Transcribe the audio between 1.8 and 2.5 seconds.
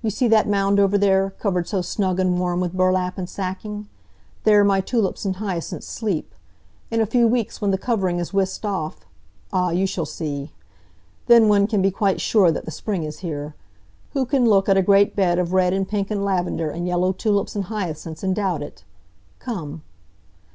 snug and